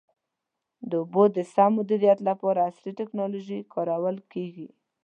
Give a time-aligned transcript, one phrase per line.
[0.89, 4.67] د اوبو د سم مدیریت لپاره عصري ټکنالوژي کارول کېږي.